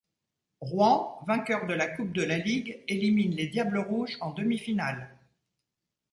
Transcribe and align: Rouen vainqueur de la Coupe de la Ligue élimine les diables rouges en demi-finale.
Rouen 0.61 1.19
vainqueur 1.27 1.67
de 1.67 1.75
la 1.75 1.85
Coupe 1.85 2.11
de 2.11 2.23
la 2.23 2.39
Ligue 2.39 2.83
élimine 2.87 3.35
les 3.35 3.49
diables 3.49 3.77
rouges 3.77 4.17
en 4.19 4.31
demi-finale. 4.33 5.15